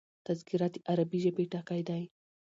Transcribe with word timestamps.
تذکره 0.25 0.67
د 0.73 0.75
عربي 0.89 1.19
ژبي 1.23 1.45
ټکی 1.51 1.81
دﺉ. 1.87 2.05